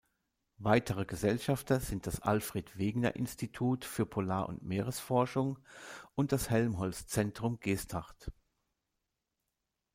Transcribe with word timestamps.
Weitere 0.57 1.05
Gesellschafter 1.05 1.79
sind 1.79 2.07
das 2.07 2.21
Alfred-Wegener-Institut 2.23 3.85
für 3.85 4.07
Polar- 4.07 4.49
und 4.49 4.63
Meeresforschung 4.63 5.59
und 6.15 6.31
das 6.31 6.49
Helmholtz-Zentrum 6.49 7.59
Geesthacht. 7.59 8.31